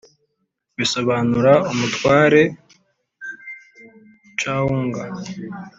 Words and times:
bisobanura 0.77 1.53
umutware 1.71 2.41
chuang 4.39 4.95